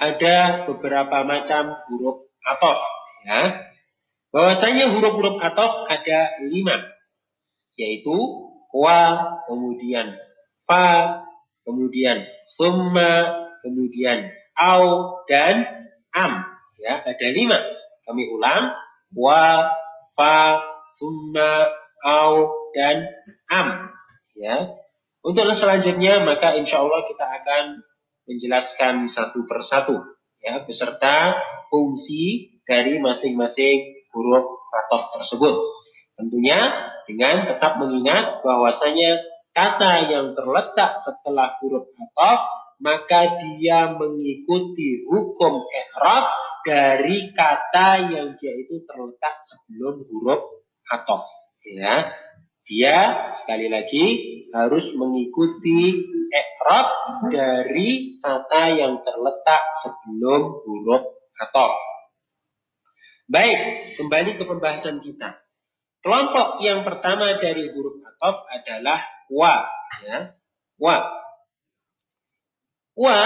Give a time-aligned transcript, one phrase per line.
[0.00, 2.80] ada beberapa macam huruf atof
[3.28, 3.68] ya.
[4.30, 6.76] Bahwasanya huruf-huruf atof ada lima,
[7.76, 8.16] yaitu
[8.72, 9.00] wa,
[9.50, 10.14] kemudian
[10.64, 11.20] fa,
[11.66, 12.24] kemudian
[12.54, 15.66] summa, kemudian au dan
[16.14, 16.32] am.
[16.80, 17.58] Ya, ada lima.
[18.06, 18.72] Kami ulang,
[19.12, 19.68] wa,
[20.16, 20.62] fa,
[20.96, 21.68] summa,
[22.06, 23.10] au dan
[23.50, 23.68] am.
[24.38, 24.78] Ya.
[25.20, 27.64] Untuk selanjutnya maka insya Allah kita akan
[28.30, 29.98] menjelaskan satu persatu
[30.38, 31.34] ya beserta
[31.66, 35.54] fungsi dari masing-masing huruf katof tersebut.
[36.14, 36.60] Tentunya
[37.10, 39.18] dengan tetap mengingat bahwasanya
[39.50, 42.40] kata yang terletak setelah huruf katof
[42.80, 46.24] maka dia mengikuti hukum i'rab
[46.64, 51.26] dari kata yang dia itu terletak sebelum huruf katof
[51.66, 52.08] ya
[52.70, 52.98] dia
[53.42, 54.06] sekali lagi
[54.54, 56.86] harus mengikuti i'rab
[57.34, 61.74] dari kata yang terletak sebelum huruf atau.
[63.26, 63.58] Baik,
[63.98, 65.42] kembali ke pembahasan kita.
[65.98, 69.02] Kelompok yang pertama dari huruf atof adalah
[69.34, 69.66] wa,
[70.06, 70.18] ya.
[70.78, 70.96] Wa.
[72.94, 73.18] Wa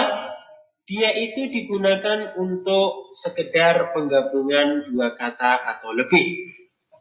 [0.84, 6.52] dia itu digunakan untuk sekedar penggabungan dua kata atau lebih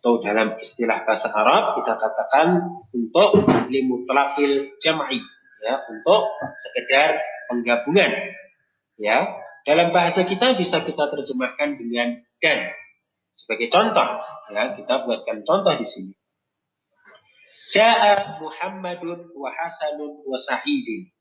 [0.03, 2.59] atau dalam istilah bahasa Arab kita katakan
[2.91, 5.23] untuk limutlaqil jam'i
[5.63, 6.27] ya untuk
[6.59, 8.11] sekedar penggabungan
[8.99, 9.31] ya.
[9.63, 12.75] Dalam bahasa kita bisa kita terjemahkan dengan dan.
[13.39, 14.19] Sebagai contoh
[14.51, 16.13] ya kita buatkan contoh di sini.
[17.71, 21.15] Ja'a Muhammadun wa Hasanun wa Sa'idun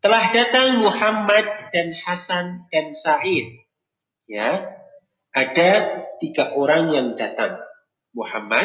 [0.00, 1.44] telah datang Muhammad
[1.76, 3.68] dan Hasan dan Sa'id
[4.32, 4.64] ya
[5.36, 5.70] ada
[6.16, 7.60] tiga orang yang datang.
[8.16, 8.64] Muhammad,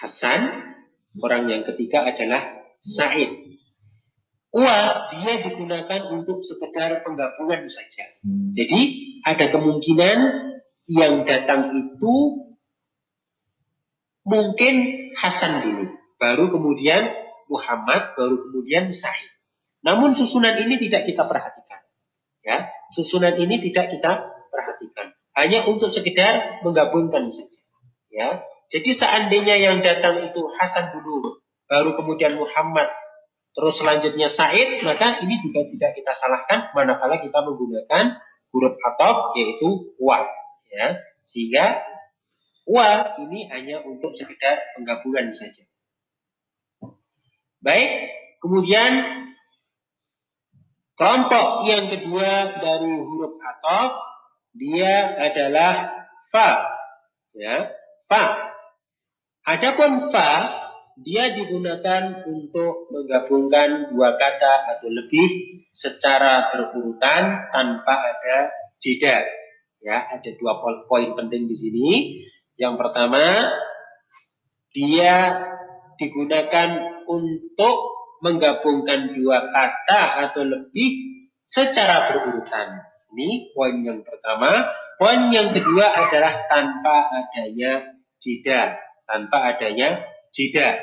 [0.00, 0.72] Hasan,
[1.20, 3.60] orang yang ketiga adalah Said.
[4.48, 8.08] Wa dia digunakan untuk sekedar penggabungan saja.
[8.24, 8.56] Hmm.
[8.56, 8.80] Jadi
[9.28, 10.18] ada kemungkinan
[10.88, 12.16] yang datang itu
[14.24, 14.74] mungkin
[15.20, 15.84] Hasan dulu,
[16.16, 17.12] baru kemudian
[17.52, 19.28] Muhammad, baru kemudian Said.
[19.84, 21.84] Namun susunan ini tidak kita perhatikan.
[22.40, 27.60] Ya, susunan ini tidak kita perhatikan hanya untuk sekedar menggabungkan saja.
[28.10, 28.28] Ya,
[28.74, 31.38] jadi seandainya yang datang itu Hasan dulu,
[31.70, 32.90] baru kemudian Muhammad,
[33.54, 38.18] terus selanjutnya Said, maka ini juga tidak kita salahkan manakala kita menggunakan
[38.50, 40.26] huruf atop yaitu wa.
[40.68, 40.98] Ya,
[41.30, 41.80] sehingga
[42.66, 45.64] wa ini hanya untuk sekedar penggabungan saja.
[47.62, 47.90] Baik,
[48.42, 48.92] kemudian
[50.98, 54.17] kelompok yang kedua dari huruf atop
[54.58, 55.74] dia adalah
[56.34, 56.50] fa.
[57.32, 57.70] Ya,
[58.10, 58.24] fa.
[59.46, 60.58] Adapun fa
[60.98, 68.50] dia digunakan untuk menggabungkan dua kata atau lebih secara berurutan tanpa ada
[68.82, 69.22] jeda.
[69.78, 70.58] Ya, ada dua
[70.90, 71.88] poin penting di sini.
[72.58, 73.46] Yang pertama,
[74.74, 75.38] dia
[76.02, 76.68] digunakan
[77.06, 77.76] untuk
[78.18, 80.90] menggabungkan dua kata atau lebih
[81.46, 82.82] secara berurutan.
[83.12, 84.68] Ini poin yang pertama.
[84.98, 88.76] Poin yang kedua adalah tanpa adanya jeda.
[89.08, 90.04] Tanpa adanya
[90.34, 90.80] jeda.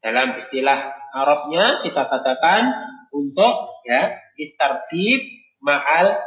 [0.00, 2.74] Dalam istilah Arabnya kita katakan
[3.14, 3.54] untuk
[3.86, 5.22] ya itartib
[5.62, 6.18] ma'al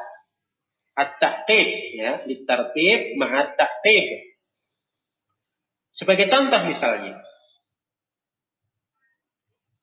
[0.96, 1.68] at-taqib
[2.00, 4.32] ya itartib ma'al taqib
[5.92, 7.20] sebagai contoh misalnya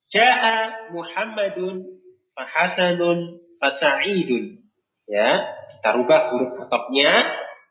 [0.09, 1.85] Ja'a Muhammadun
[2.33, 4.64] fahasanun fasa'idun
[5.05, 5.29] ya
[5.73, 7.25] kita rubah huruf atopnya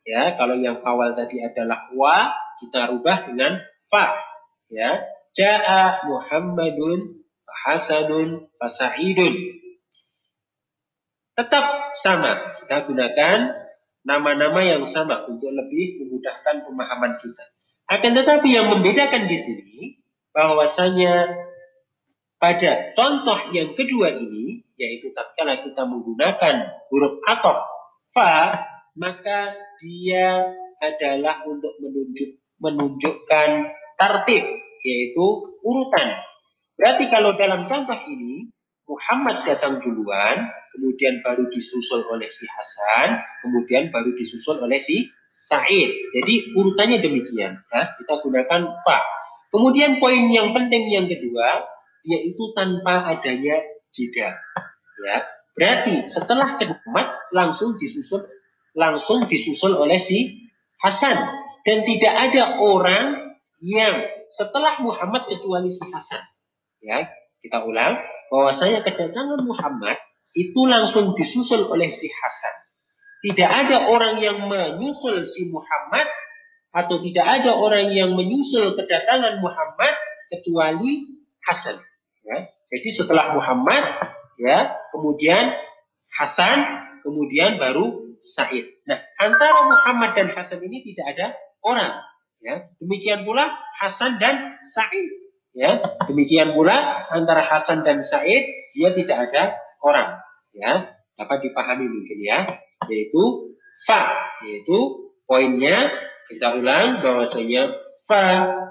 [0.05, 4.13] ya kalau yang awal tadi adalah wa kita rubah dengan fa.
[4.69, 9.33] Ya jaa Muhammadun Hasanun Fasaidun
[11.33, 11.65] tetap
[12.05, 13.37] sama kita gunakan
[14.05, 17.45] nama-nama yang sama untuk lebih memudahkan pemahaman kita.
[17.89, 19.75] Akan tetapi yang membedakan di sini
[20.35, 21.33] bahwasanya
[22.37, 27.63] pada contoh yang kedua ini, yaitu tatkala kita menggunakan huruf atop
[28.11, 28.51] fa,
[28.99, 30.51] maka dia
[30.83, 33.49] adalah untuk menunjuk menunjukkan
[33.95, 34.43] tertib,
[34.83, 35.25] yaitu
[35.63, 36.07] urutan.
[36.75, 38.51] Berarti kalau dalam contoh ini,
[38.83, 45.07] Muhammad datang duluan, kemudian baru disusul oleh si Hasan, kemudian baru disusul oleh si
[45.47, 45.91] Said.
[46.15, 47.59] Jadi urutannya demikian.
[47.59, 47.83] Ya.
[47.99, 48.99] Kita gunakan fa.
[49.51, 51.67] Kemudian poin yang penting yang kedua,
[52.03, 53.59] yaitu tanpa adanya
[53.93, 54.39] jeda.
[55.01, 55.25] Ya,
[55.57, 58.29] berarti setelah Muhammad langsung disusul
[58.77, 60.49] langsung disusul oleh si
[60.81, 61.17] Hasan
[61.65, 64.03] dan tidak ada orang yang
[64.35, 66.23] setelah Muhammad kecuali si Hasan.
[66.83, 67.07] Ya,
[67.39, 67.95] kita ulang
[68.27, 69.97] bahwasanya kedatangan Muhammad
[70.33, 72.55] itu langsung disusul oleh si Hasan.
[73.23, 76.11] Tidak ada orang yang menyusul si Muhammad
[76.73, 79.95] atau tidak ada orang yang menyusul kedatangan Muhammad
[80.27, 81.77] kecuali Hasan.
[82.25, 82.51] Ya.
[82.73, 83.85] Jadi setelah Muhammad,
[84.39, 85.53] ya, kemudian
[86.13, 86.59] Hasan,
[87.01, 88.65] kemudian baru Said.
[88.87, 91.27] Nah, antara Muhammad dan Hasan ini tidak ada
[91.59, 91.91] orang.
[92.39, 92.71] Ya.
[92.79, 93.51] Demikian pula
[93.83, 95.09] Hasan dan Said.
[95.53, 95.83] Ya.
[96.07, 100.23] Demikian pula antara Hasan dan Said dia tidak ada orang.
[100.55, 102.39] Ya, dapat dipahami mungkin ya.
[102.87, 104.11] Yaitu fa,
[104.47, 105.91] yaitu poinnya
[106.31, 107.75] kita ulang bahwasanya
[108.07, 108.23] fa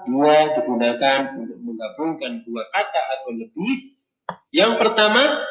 [0.09, 3.99] dua digunakan untuk menggabungkan dua kata atau lebih.
[4.53, 5.43] Yang pertama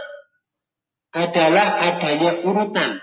[1.13, 3.01] adalah adanya urutan.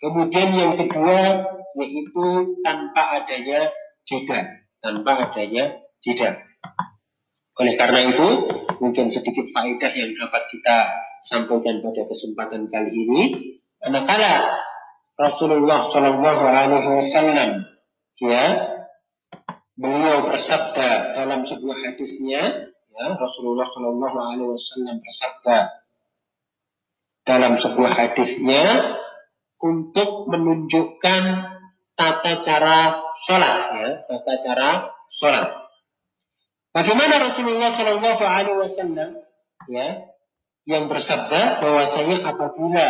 [0.00, 1.44] Kemudian yang kedua
[1.76, 2.26] yaitu
[2.66, 3.70] tanpa adanya
[4.06, 4.40] jeda,
[4.80, 6.40] tanpa adanya jeda.
[7.60, 8.28] Oleh karena itu,
[8.80, 10.76] mungkin sedikit faedah yang dapat kita
[11.28, 13.22] sampaikan pada kesempatan kali ini.
[13.84, 14.56] Manakala
[15.20, 17.50] Rasulullah Shallallahu Alaihi Wasallam
[18.24, 18.44] ya
[19.76, 25.79] beliau bersabda dalam sebuah hadisnya ya Rasulullah Shallallahu Alaihi Wasallam bersabda
[27.24, 28.96] dalam sebuah hadisnya
[29.60, 31.22] untuk menunjukkan
[31.94, 32.96] tata cara
[33.28, 34.68] sholat ya tata cara
[35.20, 35.46] sholat
[36.72, 39.10] bagaimana Rasulullah Shallallahu Alaihi Wasallam
[39.68, 39.88] ya
[40.64, 42.86] yang bersabda bahwasanya apabila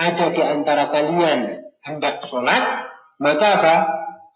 [0.00, 2.88] ada di antara kalian hendak sholat
[3.20, 3.74] maka apa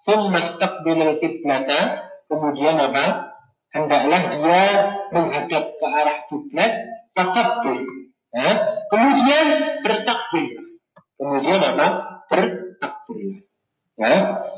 [0.04, 3.32] Summa staqbilal kiblata, kemudian apa?
[3.72, 4.62] Hendaklah dia
[5.10, 6.72] menghadap ke arah kiblat,
[7.16, 7.80] takbir.
[8.34, 8.82] Ya.
[8.90, 9.46] Kemudian
[9.86, 10.58] bertakbir.
[11.14, 11.86] Kemudian apa?
[12.26, 13.46] Bertakbir.
[13.94, 14.14] Ya.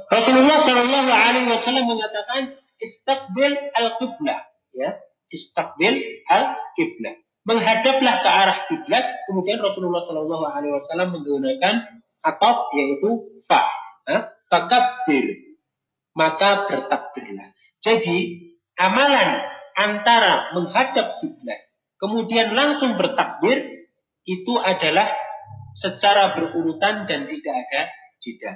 [0.08, 4.42] Rasulullah Shallallahu Alaihi Wasallam mengatakan istakbil al kiblat.
[4.72, 4.96] Ya.
[5.28, 7.20] Istakbil al kiblat.
[7.46, 9.04] Menghadaplah ke arah kiblat.
[9.28, 13.68] Kemudian Rasulullah Shallallahu Alaihi Wasallam menggunakan atau yaitu fa.
[14.08, 15.58] Ya takabir,
[16.14, 17.50] maka bertakbirlah.
[17.82, 19.42] Jadi amalan
[19.76, 21.65] antara menghadap kiblat
[22.00, 23.88] kemudian langsung bertakbir
[24.26, 25.12] itu adalah
[25.78, 27.80] secara berurutan dan tidak ada
[28.18, 28.52] jeda.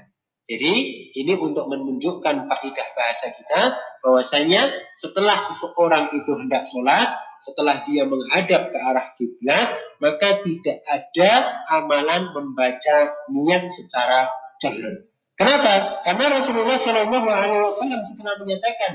[0.50, 0.74] Jadi
[1.14, 3.60] ini untuk menunjukkan faedah bahasa kita
[4.02, 4.66] bahwasanya
[4.98, 7.06] setelah seseorang itu hendak sholat,
[7.46, 9.68] setelah dia menghadap ke arah kiblat,
[10.02, 11.30] maka tidak ada
[11.70, 12.96] amalan membaca
[13.30, 14.26] niat secara
[14.58, 15.06] jahil.
[15.38, 16.02] Kenapa?
[16.02, 18.92] Karena Rasulullah Shallallahu Alaihi Wasallam pernah menyatakan,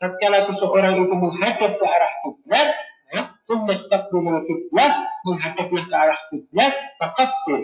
[0.00, 2.68] tatkala seseorang itu menghadap ke arah kiblat,
[3.46, 7.62] semestaqbilul kiblat, menghadaplah ke arah kiblat, fakabir.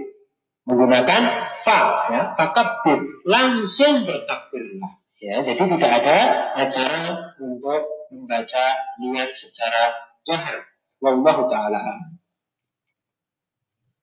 [0.63, 1.23] Menggunakan
[1.67, 1.81] fa,
[2.15, 3.03] ya, fakabir.
[3.27, 5.03] Langsung bertakbirlah.
[5.23, 6.19] Ya, jadi tidak ada
[6.59, 7.03] acara
[7.39, 8.65] untuk membaca
[8.99, 9.95] niat secara
[10.27, 10.67] jahar.
[10.99, 12.11] Wallahu ta'ala.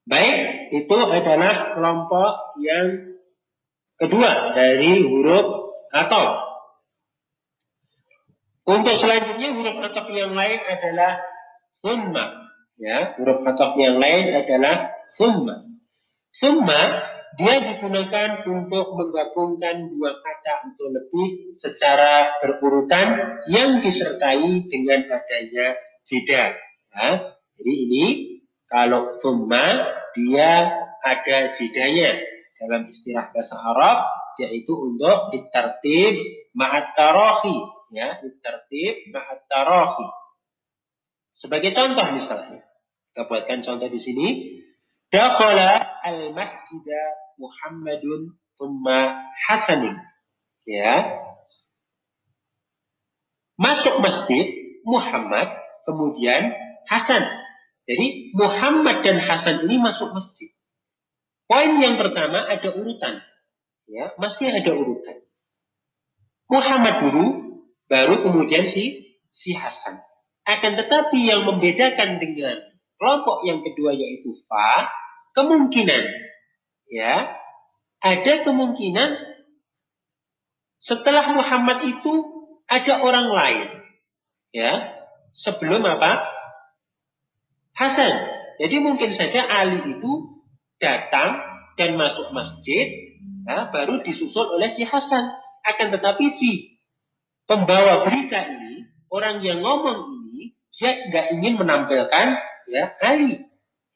[0.07, 0.37] Baik,
[0.73, 3.19] itu adalah kelompok yang
[3.99, 6.25] kedua dari huruf atau.
[8.63, 11.19] Untuk selanjutnya huruf atop yang lain adalah
[11.83, 12.51] summa.
[12.79, 14.87] Ya, huruf atop yang lain adalah
[15.19, 15.67] summa.
[16.31, 16.81] Summa
[17.35, 25.75] dia digunakan untuk menggabungkan dua kata atau lebih secara berurutan yang disertai dengan adanya
[26.07, 26.55] jeda.
[26.89, 27.09] Ya,
[27.59, 28.05] jadi ini
[28.67, 30.71] kalau summa dia
[31.03, 32.15] ada jedanya
[32.59, 33.97] dalam istilah bahasa Arab
[34.39, 36.15] yaitu untuk ditertib
[36.55, 36.95] ma'at
[37.91, 39.43] ya ditertib ma'at
[41.39, 42.61] sebagai contoh misalnya
[43.11, 44.27] kita buatkan contoh di sini
[45.09, 47.01] dakhala al masjida
[47.39, 49.17] Muhammadun thumma
[49.47, 49.97] Hasanin
[50.67, 51.19] ya
[53.57, 54.45] masuk masjid
[54.85, 55.49] Muhammad
[55.87, 56.53] kemudian
[56.85, 57.23] Hasan
[57.89, 60.53] jadi Muhammad dan Hasan ini masuk masjid
[61.49, 63.25] Poin yang pertama ada urutan.
[63.89, 65.17] Ya, masih ada urutan.
[66.45, 67.25] Muhammad dulu,
[67.89, 69.97] baru kemudian si si Hasan.
[70.49, 72.57] Akan tetapi yang membedakan dengan
[72.97, 74.89] kelompok yang kedua yaitu Fa,
[75.37, 76.03] kemungkinan
[76.89, 77.37] ya,
[78.01, 79.09] ada kemungkinan
[80.81, 82.13] setelah Muhammad itu
[82.65, 83.67] ada orang lain.
[84.49, 84.97] Ya,
[85.45, 86.25] sebelum apa?
[87.77, 88.13] Hasan.
[88.59, 90.41] Jadi mungkin saja Ali itu
[90.81, 91.37] datang
[91.77, 93.15] dan masuk masjid,
[93.45, 95.29] ya, baru disusul oleh si Hasan.
[95.63, 96.51] Akan tetapi si
[97.45, 100.18] pembawa berita ini, orang yang ngomong ini,
[100.79, 102.27] dia nggak ingin menampilkan
[102.71, 103.43] ya Ali,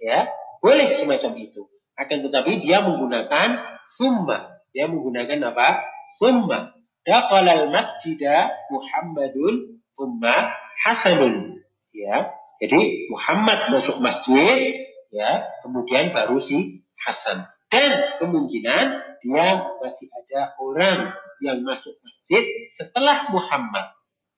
[0.03, 0.27] ya
[0.59, 1.63] boleh semacam itu.
[1.95, 3.63] Akan tetapi dia menggunakan
[3.95, 5.79] summa, dia menggunakan apa?
[6.19, 6.75] Summa.
[7.03, 10.51] Dakhalal masjidah Muhammadun summa
[10.83, 11.63] Hasanun.
[11.93, 17.47] Ya, jadi Muhammad masuk masjid, ya, kemudian baru si Hasan.
[17.69, 18.85] Dan kemungkinan
[19.21, 19.47] dia
[19.81, 22.43] masih ada orang yang masuk masjid
[22.77, 23.93] setelah Muhammad.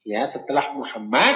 [0.06, 1.36] Ya, setelah Muhammad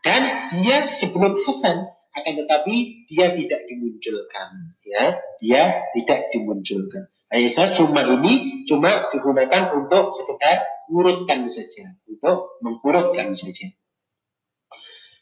[0.00, 0.22] dan
[0.56, 1.76] dia sebelum Hasan
[2.10, 4.48] akan tetapi dia tidak dimunculkan
[4.82, 5.04] ya.
[5.38, 5.62] Dia
[5.94, 7.06] tidak dimunculkan.
[7.30, 13.70] Aisyah cuma ini cuma digunakan untuk sekedar urutkan saja untuk mengurutkan saja.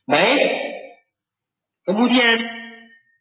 [0.09, 0.43] Baik.
[1.85, 2.39] Kemudian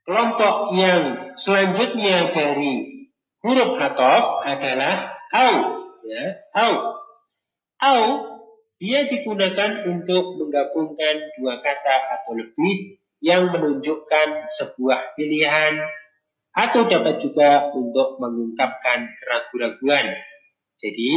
[0.07, 3.03] kelompok yang selanjutnya dari
[3.43, 5.53] huruf hatob adalah au
[6.07, 6.23] ya.
[6.55, 6.73] Au
[7.83, 8.01] au
[8.77, 15.81] dia digunakan untuk menggabungkan dua kata atau lebih yang menunjukkan sebuah pilihan
[16.53, 20.13] atau dapat juga untuk mengungkapkan keraguan-raguan.
[20.77, 21.11] Jadi,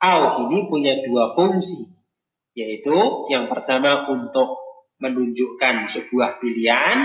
[0.00, 1.88] au ini punya dua fungsi,
[2.52, 2.96] yaitu
[3.32, 4.60] yang pertama untuk
[5.00, 6.96] menunjukkan sebuah pilihan,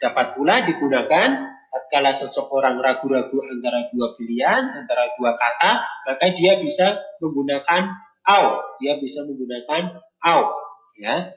[0.00, 1.28] dapat pula digunakan
[1.72, 5.72] tatkala seseorang ragu-ragu antara dua pilihan, antara dua kata,
[6.08, 8.44] maka dia bisa menggunakan au,
[8.82, 10.40] dia bisa menggunakan au,
[11.00, 11.32] ya.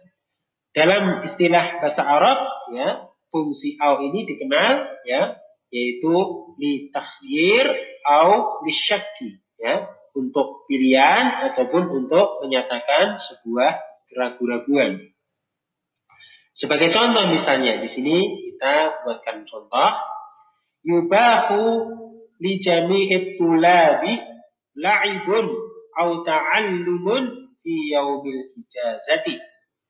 [0.73, 2.39] Dalam istilah bahasa Arab,
[2.73, 2.87] ya,
[3.29, 5.37] fungsi au ini dikenal, ya,
[5.69, 6.13] yaitu
[6.57, 7.65] li tahyir
[8.03, 13.71] au li syakki, ya, untuk pilihan ataupun untuk menyatakan sebuah
[14.09, 15.13] keraguan-raguan.
[16.53, 18.17] Sebagai contoh misalnya di sini
[18.53, 19.89] kita buatkan contoh
[20.85, 21.63] yubahu
[22.37, 24.21] li jami'it tulabi
[24.77, 25.49] la'ibun
[25.97, 29.39] au ta'allumun fi yaumil ijazati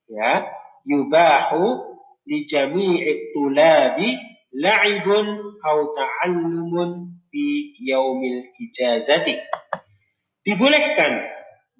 [0.08, 0.46] ya
[0.84, 1.96] yubahu
[2.28, 4.20] li jami'i tulabi
[4.54, 9.34] la'ibun au ta'allumun fi yaumil ijazati.
[10.44, 11.24] Dibolehkan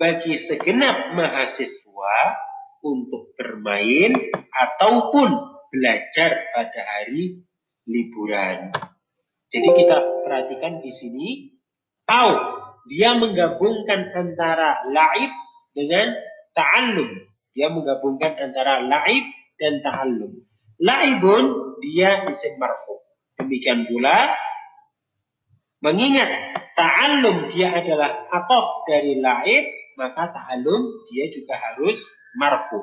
[0.01, 2.17] bagi segenap mahasiswa
[2.85, 4.13] untuk bermain
[4.51, 5.29] ataupun
[5.71, 7.45] belajar pada hari
[7.87, 8.73] liburan.
[9.53, 11.29] Jadi kita perhatikan di sini,
[12.11, 12.31] au
[12.89, 15.33] dia menggabungkan antara laib
[15.73, 16.13] dengan
[16.53, 17.11] ta'allum.
[17.55, 19.25] Dia menggabungkan antara laib
[19.57, 20.33] dan ta'allum.
[20.83, 21.45] Laibun
[21.81, 23.01] dia isim marfu.
[23.41, 24.35] Demikian pula
[25.81, 26.31] mengingat
[26.75, 29.65] ta'allum dia adalah atof dari laib,
[29.97, 31.97] maka ta'allum dia juga harus
[32.37, 32.83] marfu.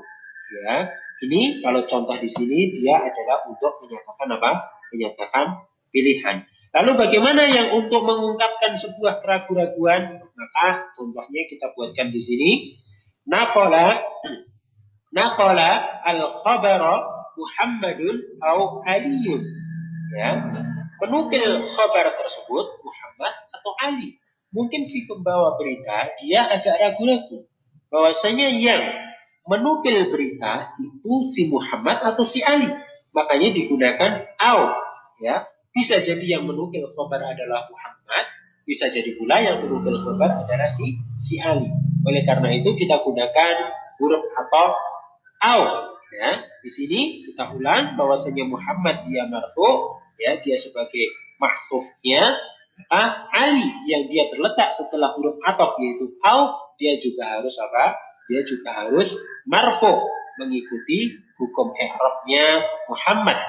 [0.51, 0.91] Ya,
[1.23, 4.51] ini kalau contoh di sini dia adalah untuk menyatakan apa?
[4.91, 5.45] Menyatakan
[5.93, 6.43] pilihan.
[6.71, 10.23] Lalu bagaimana yang untuk mengungkapkan sebuah keraguan-raguan?
[10.23, 12.51] Maka contohnya kita buatkan di sini.
[13.27, 13.99] Nakola
[15.11, 17.03] Naqala al-khabara
[17.35, 19.43] Muhammadun atau Aliyun.
[20.15, 20.47] Ya.
[21.03, 21.43] Menukil
[21.75, 24.15] khabar tersebut Muhammad atau Ali.
[24.55, 27.47] Mungkin si pembawa berita dia agak ragu-ragu
[27.91, 28.83] bahwasanya yang
[29.47, 32.71] menukil berita itu si Muhammad atau si Ali.
[33.11, 34.71] Makanya digunakan au.
[35.19, 35.50] Ya.
[35.71, 38.25] Bisa jadi yang menukil khabar adalah Muhammad,
[38.67, 41.71] bisa jadi pula yang menukil khabar adalah si si Ali.
[42.03, 43.55] Oleh karena itu kita gunakan
[43.95, 44.67] huruf atau
[45.47, 45.61] au
[46.11, 46.43] ya.
[46.59, 51.07] Di sini kita ulang bahwasanya Muhammad dia marfu ya dia sebagai
[51.39, 52.35] mahfufnya.
[52.81, 57.95] Maka Ali yang dia terletak setelah huruf atof yaitu au dia juga harus apa?
[58.27, 59.07] Dia juga harus
[59.47, 60.03] marfu
[60.35, 62.59] mengikuti hukum i'rabnya
[62.91, 63.39] Muhammad.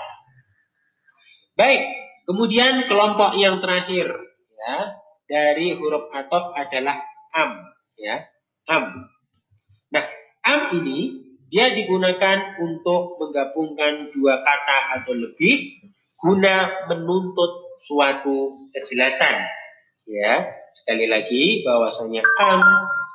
[1.58, 4.08] Baik kemudian kelompok yang terakhir
[4.52, 4.76] ya
[5.26, 7.00] dari huruf atof adalah
[7.34, 8.26] am ya
[8.68, 9.08] am
[9.90, 10.04] nah
[10.46, 15.84] am ini dia digunakan untuk menggabungkan dua kata atau lebih
[16.16, 19.36] guna menuntut suatu kejelasan.
[20.08, 20.48] Ya,
[20.80, 22.62] sekali lagi bahwasanya am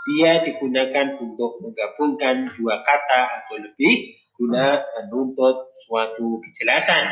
[0.06, 7.10] dia digunakan untuk menggabungkan dua kata atau lebih guna menuntut suatu kejelasan.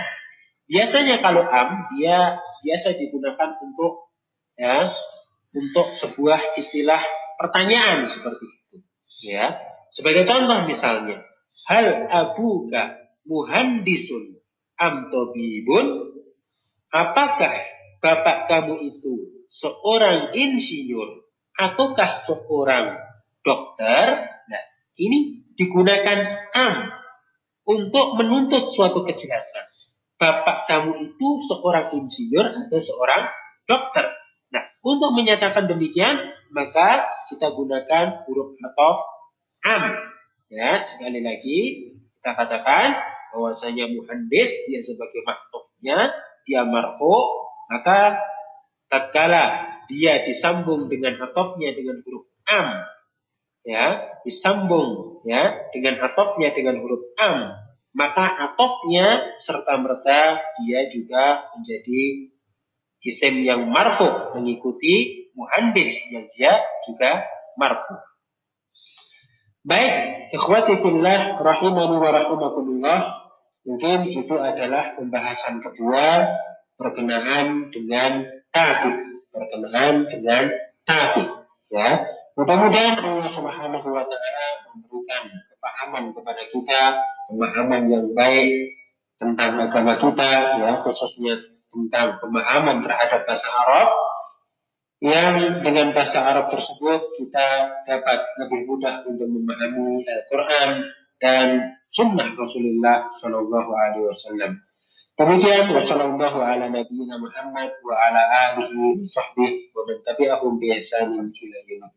[0.66, 4.10] Biasanya kalau am dia biasa digunakan untuk
[4.58, 4.90] ya
[5.54, 7.02] untuk sebuah istilah
[7.38, 8.76] pertanyaan seperti itu.
[9.30, 9.56] Ya,
[9.96, 11.24] sebagai contoh misalnya,
[11.70, 14.42] hal abuka muhandisun
[14.82, 16.18] am tobibun?
[16.92, 17.54] Apakah
[18.00, 22.96] bapak kamu itu seorang insinyur ataukah seorang
[23.44, 24.06] dokter?
[24.48, 24.64] Nah,
[25.00, 26.20] ini digunakan
[26.56, 26.76] am
[27.68, 29.75] untuk menuntut suatu kejelasan.
[30.16, 33.28] Bapak kamu itu seorang insinyur atau seorang
[33.68, 34.06] dokter.
[34.56, 36.16] Nah, untuk menyatakan demikian,
[36.56, 38.92] maka kita gunakan huruf atau
[39.68, 39.84] am.
[40.48, 41.60] Ya, sekali lagi
[42.22, 42.96] kita katakan
[43.36, 46.16] bahwasanya muhandis dia sebagai maktubnya
[46.48, 47.16] dia marfu,
[47.68, 48.16] maka
[48.88, 52.88] tatkala dia disambung dengan atofnya dengan huruf am,
[53.66, 57.65] ya, disambung ya dengan atofnya dengan huruf am,
[57.96, 62.30] maka atoknya serta merta dia juga menjadi
[63.08, 67.24] isim yang marfu mengikuti muhandis yang dia juga
[67.56, 67.96] marfu.
[69.66, 70.78] Baik, ikhwati
[71.42, 73.00] rahimani wa rahimakumullah.
[73.66, 76.38] Mungkin itu adalah pembahasan kedua
[76.78, 78.94] berkenaan dengan tabi,
[79.34, 80.54] berkenaan dengan
[80.86, 81.26] tabi.
[81.74, 86.82] Ya, mudah-mudahan Allah Subhanahu wa taala memberikan kepahaman kepada kita,
[87.32, 88.76] pemahaman yang baik
[89.16, 91.40] tentang agama kita, ya khususnya
[91.72, 93.90] tentang pemahaman terhadap bahasa Arab
[95.04, 97.48] yang dengan bahasa Arab tersebut kita
[97.84, 100.70] dapat lebih mudah untuk memahami Al-Quran
[101.20, 101.48] dan
[101.92, 104.52] Sunnah Rasulullah Shallallahu Alaihi Wasallam.
[105.16, 111.88] Kemudian wassalamualaikum ala nabiyina Muhammad wa ala alihi wa sahbihi wa man tabi'ahum ila.